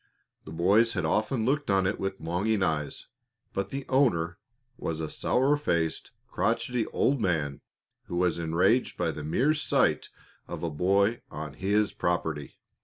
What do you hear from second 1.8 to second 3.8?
it with longing eyes, but